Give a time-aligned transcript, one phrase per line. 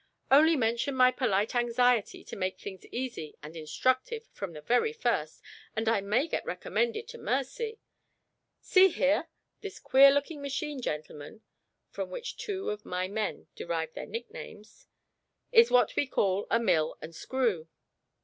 [0.31, 5.43] Only mention my polite anxiety to make things easy and instructive from the very first,
[5.75, 7.77] and I may get recommended to mercy.
[8.59, 9.27] See here
[9.59, 11.41] this queer looking machine, gentlemen
[11.91, 14.87] (from which two of my men derive their nicknames),
[15.51, 17.67] is what we call a Mill and Screw."